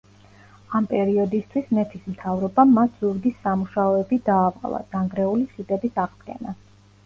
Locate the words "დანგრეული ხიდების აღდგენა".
4.97-6.61